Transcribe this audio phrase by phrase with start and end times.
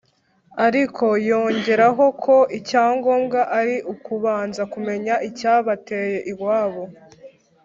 [0.65, 6.83] ariko yongeraho ko icyangombwa ari ukubanza kumenya icyabateye iwabo